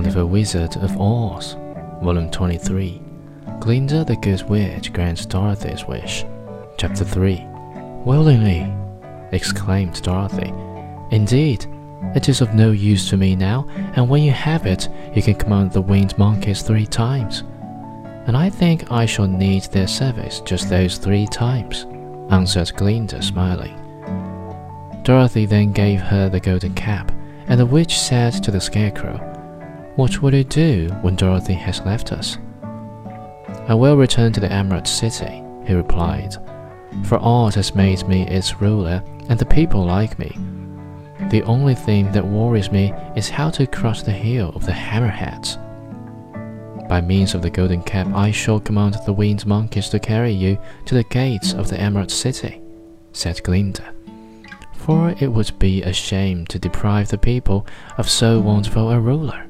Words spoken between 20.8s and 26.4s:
three times, answered Glinda, smiling. Dorothy then gave her the